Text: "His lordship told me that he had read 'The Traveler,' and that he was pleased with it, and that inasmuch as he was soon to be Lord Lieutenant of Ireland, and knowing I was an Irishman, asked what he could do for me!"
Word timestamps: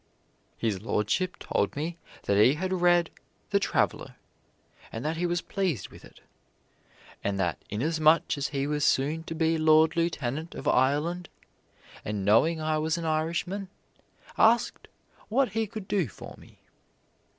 "His 0.57 0.81
lordship 0.81 1.37
told 1.37 1.75
me 1.75 1.95
that 2.23 2.35
he 2.35 2.55
had 2.55 2.73
read 2.73 3.11
'The 3.51 3.59
Traveler,' 3.59 4.15
and 4.91 5.05
that 5.05 5.15
he 5.17 5.27
was 5.27 5.43
pleased 5.43 5.89
with 5.89 6.03
it, 6.03 6.21
and 7.23 7.39
that 7.39 7.61
inasmuch 7.69 8.35
as 8.35 8.47
he 8.47 8.65
was 8.65 8.83
soon 8.83 9.21
to 9.25 9.35
be 9.35 9.59
Lord 9.59 9.95
Lieutenant 9.95 10.55
of 10.55 10.67
Ireland, 10.67 11.29
and 12.03 12.25
knowing 12.25 12.59
I 12.59 12.79
was 12.79 12.97
an 12.97 13.05
Irishman, 13.05 13.69
asked 14.39 14.87
what 15.29 15.49
he 15.49 15.67
could 15.67 15.87
do 15.87 16.07
for 16.07 16.33
me!" 16.35 16.57